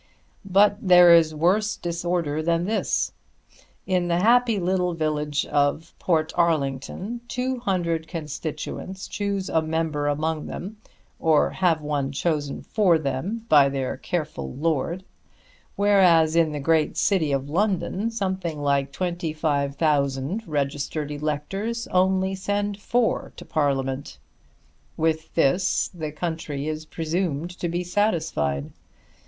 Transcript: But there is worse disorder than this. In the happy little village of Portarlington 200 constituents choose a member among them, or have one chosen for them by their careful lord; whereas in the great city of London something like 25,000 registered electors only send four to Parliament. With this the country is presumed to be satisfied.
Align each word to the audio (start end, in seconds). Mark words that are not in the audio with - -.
But 0.49 0.77
there 0.81 1.13
is 1.13 1.35
worse 1.35 1.75
disorder 1.77 2.41
than 2.41 2.65
this. 2.65 3.11
In 3.85 4.07
the 4.07 4.17
happy 4.17 4.57
little 4.59 4.95
village 4.95 5.45
of 5.45 5.93
Portarlington 5.99 7.19
200 7.27 8.07
constituents 8.07 9.07
choose 9.07 9.47
a 9.47 9.61
member 9.61 10.07
among 10.07 10.47
them, 10.47 10.77
or 11.19 11.51
have 11.51 11.81
one 11.81 12.11
chosen 12.11 12.63
for 12.63 12.97
them 12.97 13.45
by 13.47 13.69
their 13.69 13.95
careful 13.95 14.51
lord; 14.55 15.03
whereas 15.75 16.35
in 16.35 16.51
the 16.51 16.59
great 16.59 16.97
city 16.97 17.31
of 17.31 17.47
London 17.47 18.09
something 18.09 18.59
like 18.59 18.91
25,000 18.91 20.43
registered 20.47 21.11
electors 21.11 21.85
only 21.89 22.33
send 22.33 22.81
four 22.81 23.33
to 23.35 23.45
Parliament. 23.45 24.17
With 24.97 25.31
this 25.35 25.89
the 25.89 26.11
country 26.11 26.67
is 26.67 26.85
presumed 26.87 27.51
to 27.59 27.69
be 27.69 27.83
satisfied. 27.83 28.71